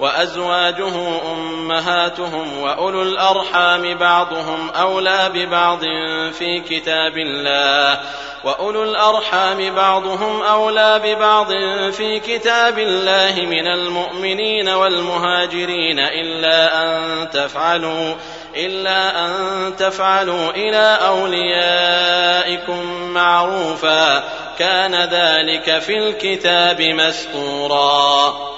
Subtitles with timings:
[0.00, 0.92] وأزواجه
[1.32, 5.80] أمهاتهم وأولو الأرحام بعضهم أولى ببعض
[6.32, 8.00] في كتاب الله
[8.44, 11.52] وأولو الأرحام بعضهم أولى ببعض
[11.92, 18.14] في كتاب الله من المؤمنين والمهاجرين إلا أن تفعلوا
[18.56, 24.24] إلا أن تفعلوا إلى أوليائكم معروفا
[24.58, 28.57] كان ذلك في الكتاب مسطورا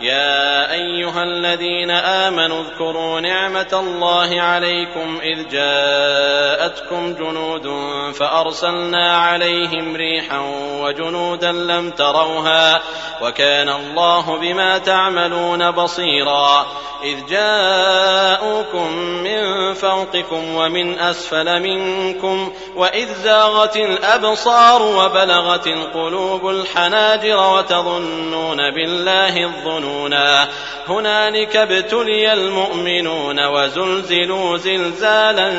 [0.00, 7.68] يا أيها الذين آمنوا اذكروا نعمة الله عليكم إذ جاءتكم جنود
[8.14, 10.40] فأرسلنا عليهم ريحا
[10.80, 12.80] وجنودا لم تروها
[13.22, 16.66] وكان الله بما تعملون بصيرا
[17.04, 29.44] إذ جاءوكم من فوقكم ومن أسفل منكم وإذ زاغت الأبصار وبلغت القلوب الحناجر وتظنون بالله
[29.44, 30.48] الظنون يظنونا
[30.88, 35.52] هنالك ابتلي المؤمنون وزلزلوا زلزالا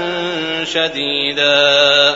[0.65, 2.15] شديدا.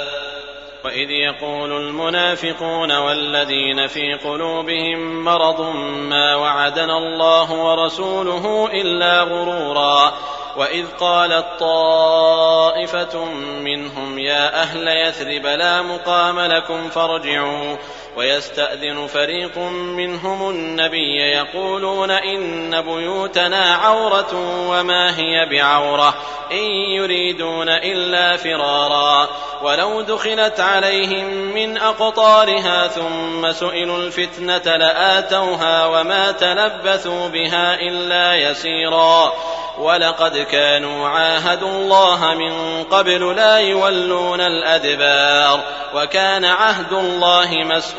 [0.85, 10.13] واذ يقول المنافقون والذين في قلوبهم مرض ما وعدنا الله ورسوله الا غرورا.
[10.57, 13.25] واذ قالت طائفه
[13.63, 17.75] منهم يا أهل يثرب لا مقام لكم فارجعوا.
[18.17, 19.57] ويستأذن فريق
[19.97, 24.29] منهم النبي يقولون إن بيوتنا عورة
[24.69, 26.15] وما هي بعورة
[26.51, 29.27] إن يريدون إلا فرارا.
[29.61, 39.33] ولو دخلت عليهم من أقطارها ثم سئلوا الفتنة لآتوها وما تلبثوا بها إلا يسيرا.
[39.77, 45.59] ولقد كانوا عاهدوا الله من قبل لا يولون الأدبار.
[45.95, 47.98] وكان عهد الله مسؤولا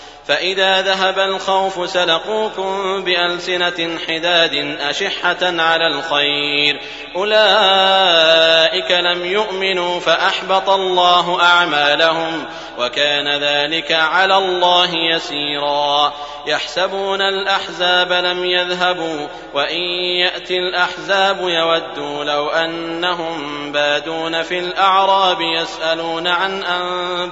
[0.27, 6.79] فإذا ذهب الخوف سلقوكم بألسنة حداد أشحة على الخير.
[7.15, 12.45] أولئك لم يؤمنوا فأحبط الله أعمالهم
[12.79, 16.13] وكان ذلك على الله يسيرا.
[16.47, 19.81] يحسبون الأحزاب لم يذهبوا وإن
[20.19, 27.31] يأتي الأحزاب يودوا لو أنهم بادون في الأعراب يسألون عن أنبائكم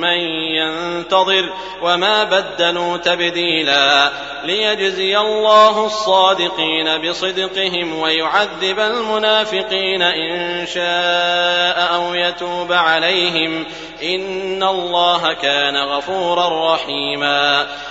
[0.00, 0.18] من
[0.56, 1.52] ينتظر
[1.82, 4.12] وما بدلوا تبديلا
[4.44, 13.64] ليجزي الله الصادقين بصدقهم ويعذب المنافقين إن شاء أو يتوب عليهم
[14.02, 17.66] إن الله كان غفورا رحيما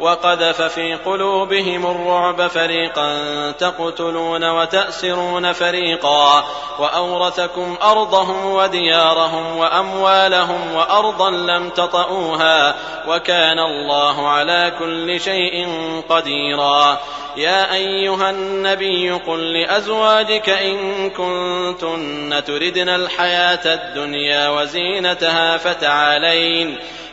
[0.00, 3.10] وقذف في قلوبهم الرعب فريقا
[3.50, 6.44] تقتلون وتأسرون فريقا
[6.78, 12.74] وأورثكم أرضهم وديارهم وأموالهم وأرضا لم تطئوها
[13.08, 15.68] وكان الله على كل شيء
[16.08, 16.98] قديرا
[17.36, 26.78] يا أيها النبي قل لأزواجك إن كنتن تردن الحياة الدنيا وزينتها فتعالين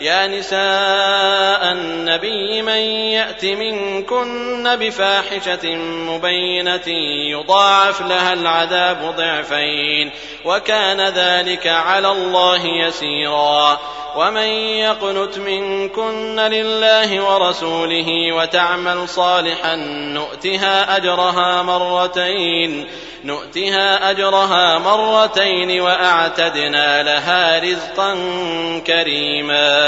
[0.00, 2.78] يا نساء النبي من
[3.12, 6.88] يأت منكن بفاحشة مبينة
[7.30, 10.10] يضاعف لها العذاب ضعفين
[10.44, 13.78] وكان ذلك على الله يسيرا.
[14.16, 14.48] ومن
[14.78, 19.76] يقنت منكن لله ورسوله وتعمل صالحا
[20.14, 22.86] نؤتها أجرها مرتين
[23.24, 28.14] نؤتها أجرها مرتين وأعتدنا لها رزقا
[28.86, 29.87] كريما.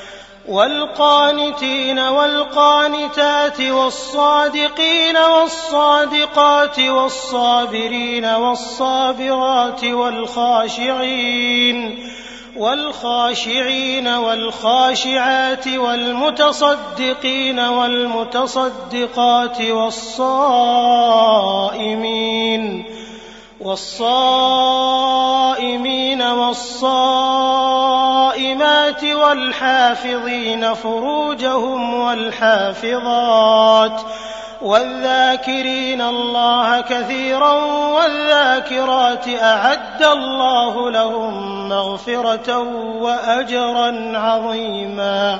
[0.47, 11.77] والقانتين والقانتات والصادقين والصادقات والصابرين والصابرات والخاشعين
[12.57, 20.91] والخاشعين والخاشعات والمتصدقين والمتصدقات والصائمين
[23.61, 25.21] والصائمين
[26.21, 26.63] والصائمات
[29.03, 33.41] والحافظين فروجهم والحافظات
[34.61, 37.53] والذاكرين الله كثيرا
[37.93, 42.57] والذاكرات أعد الله لهم مغفرة
[43.01, 45.39] وأجرا عظيما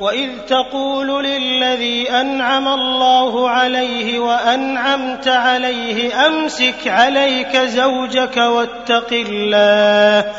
[0.00, 10.32] وإذ تقول للذي أنعم الله عليه وأنعمت عليه أمسك عليك زوجك واتق الله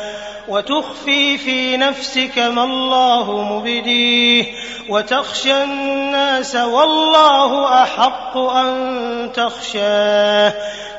[0.48, 4.44] وتخفي في نفسك ما الله مبديه
[4.88, 10.52] وتخشى الناس والله احق ان تخشاه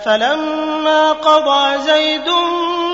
[0.05, 2.27] فلما قضى زيد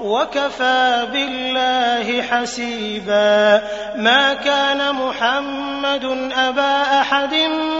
[0.00, 3.62] وكفى بالله حسيبا.
[3.96, 6.04] ما كان محمد
[6.36, 7.34] أبا أحد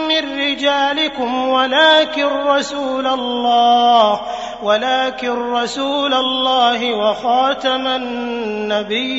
[0.09, 4.21] من رجالكم ولكن رسول الله
[4.63, 9.17] ولكن رسول الله وخاتم النبيين.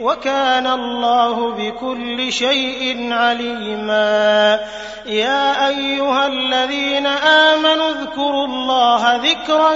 [0.00, 4.60] وكان الله بكل شيء عليما.
[5.06, 9.72] يا أيها الذين آمنوا اذكروا الله ذكرا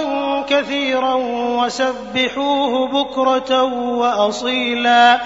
[0.49, 1.13] كثيرا
[1.61, 3.63] وسبحوه بكرة
[3.97, 5.21] وأصيلا.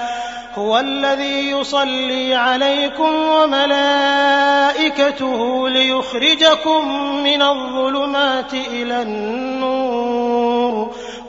[0.55, 4.49] هو الذي يصلي عليكم وملائكته
[5.69, 6.87] ليخرجكم
[7.23, 9.88] من الظلمات إلى النور.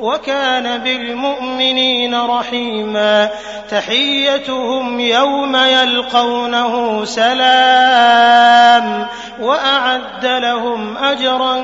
[0.00, 3.28] وكان بالمؤمنين رحيما
[3.70, 9.06] تحيتهم يوم يلقونه سلام
[9.40, 11.56] وأعد لهم أجرا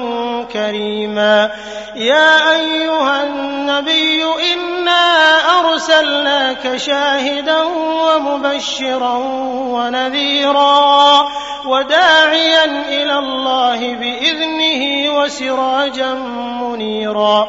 [0.53, 1.51] كريما
[1.97, 7.63] يا أيها النبي إنا أرسلناك شاهدا
[8.07, 9.17] ومبشرا
[9.73, 11.29] ونذيرا
[11.67, 16.15] وداعيا إلى الله بإذنه وسراجا
[16.61, 17.49] منيرا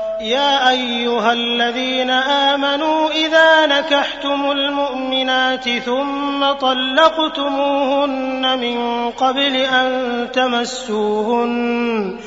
[0.21, 12.17] يا أيها الذين آمنوا إذا نكحتم المؤمنات ثم طلقتموهن من قبل أن تمسوهن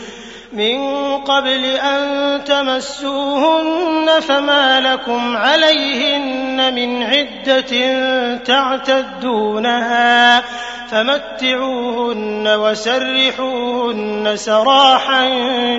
[0.52, 0.78] من
[1.16, 7.74] قبل أن تمسوهن فما لكم عليهن من عدة
[8.36, 10.42] تعتدونها.
[10.90, 15.28] فمتعوهن وسرحوهن سراحا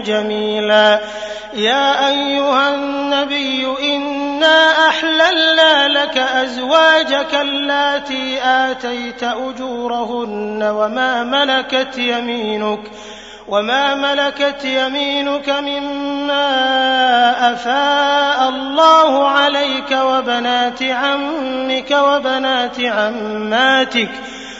[0.05, 0.99] جميلا.
[1.53, 12.79] يا أيها النبي إنا أحللنا لك أزواجك اللاتي آتيت أجورهن وما ملكت يمينك
[13.47, 16.43] وما ملكت يمينك مما
[17.53, 24.09] أفاء الله عليك وبنات عمك وبنات عماتك.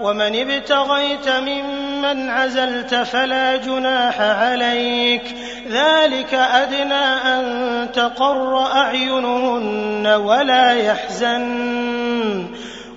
[0.00, 5.36] ومن ابتغيت ممن عزلت فلا جناح عليك.
[5.70, 12.69] ذلك أدنى أن تقر أعينهن ولا يحزن.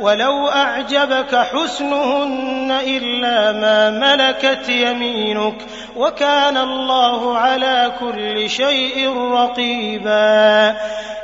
[0.00, 10.76] ولو أعجبك حسنهن إلا ما ملكت يمينك وكان الله على كل شيء رقيبا.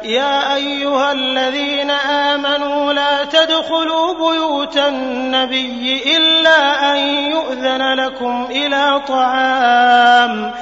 [0.03, 6.99] يا أيها الذين آمنوا لا تدخلوا بيوت النبي إلا أن
[7.31, 10.53] يؤذن لكم إلى طعام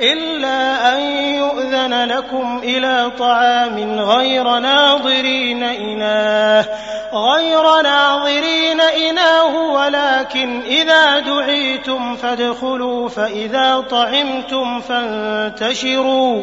[0.00, 1.00] إلا أن
[1.34, 6.66] يؤذن لكم إلى طعام غير ناظرين إناه
[7.14, 16.42] غير ناظرين إناه ولكن إذا دعيتم فادخلوا فإذا طعمتم فانتشروا.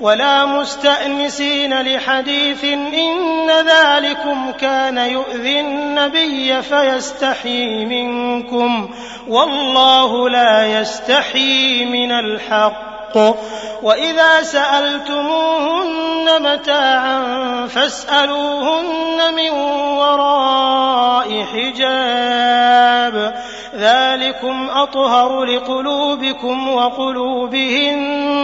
[0.00, 8.90] ولا مستأنسين لحديث إن ذلكم كان يؤذي النبي فيستحيي منكم.
[9.28, 12.89] والله لا يستحيي من الحق.
[13.16, 13.36] الحق
[13.82, 19.50] وإذا سألتموهن متاعا فاسألوهن من
[19.98, 23.34] وراء حجاب
[23.74, 28.19] ذلكم أطهر لقلوبكم وقلوبهن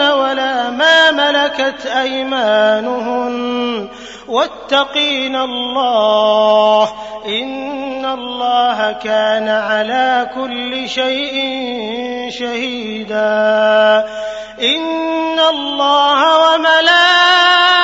[0.00, 3.88] ولا ما ملكت أيمانهن.
[4.28, 6.88] واتقين الله
[7.26, 11.36] إن الله كان على كل شيء
[12.30, 14.04] شهيدا.
[14.60, 17.83] إن الله وملائكته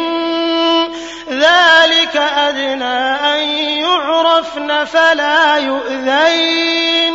[2.49, 2.99] أدنى
[3.33, 7.13] أن يعرفن فلا يؤذين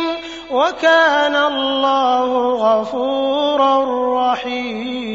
[0.51, 3.85] وكان الله غفورا
[4.31, 5.07] رحيما.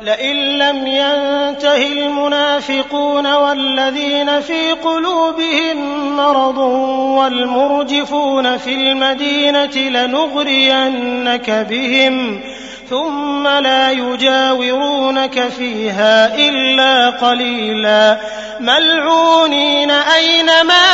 [0.00, 5.76] لئن لم ينته المنافقون والذين في قلوبهم
[6.16, 6.58] مرض
[7.18, 12.40] والمرجفون في المدينة لنغرينك بهم
[12.90, 18.18] ثم لا يجاورونك فيها إلا قليلا.
[18.60, 20.93] ملعونين أينما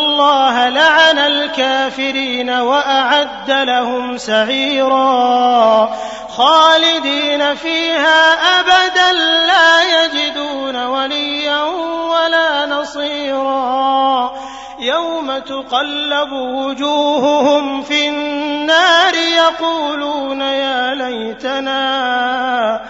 [0.00, 5.90] الله لعن الكافرين وأعد لهم سعيرا.
[6.28, 9.12] خالدين فيها أبدا
[9.46, 11.62] لا يجدون وليا
[12.10, 14.32] ولا نصيرا.
[14.78, 22.80] يوم تقلب وجوههم في النار يقولون يا ليتنا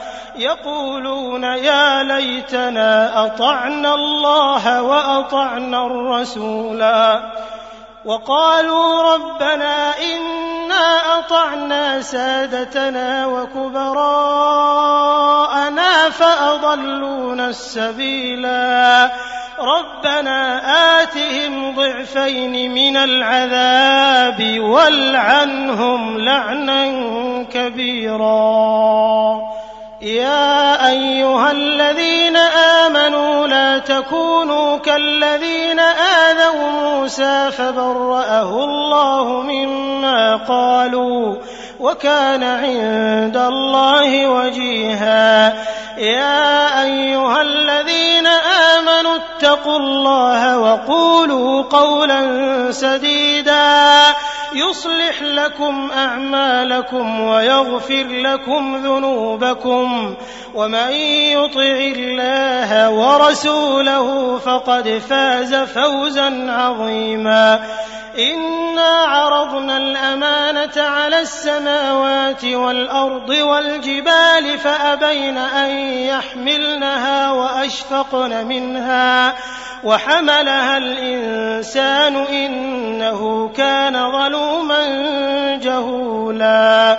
[0.40, 7.20] يقولون يا ليتنا أطعنا الله وأطعنا الرسولا.
[8.04, 14.40] وقالوا ربنا إنا أطعنا سادتنا وكبراءنا
[16.10, 19.10] فأضلونا السبيلا.
[19.60, 20.62] ربنا
[21.02, 26.84] آتهم ضعفين من العذاب والعنهم لعنا
[27.52, 29.29] كبيرا.
[33.80, 41.36] تكونوا كالذين آذوا موسى فبرأه الله مما قالوا
[41.80, 45.54] وكان عند الله وجيها.
[45.98, 48.26] يا أيها الذين
[48.76, 52.22] آمنوا اتقوا الله وقولوا قولا
[52.72, 54.14] سديدا.
[54.52, 60.14] يصلح لكم أعمالكم ويغفر لكم ذنوبكم
[60.54, 60.90] ومن
[61.32, 67.60] يطع الله ورسوله فقد فاز فوزا عظيما
[68.18, 79.34] إنا عرضنا الأمانة على السماوات والأرض والجبال فأبين أن يحملنها وأشفقن منها
[79.84, 84.82] وحملها الإنسان إنه كان ظلوما
[85.62, 86.98] جهولا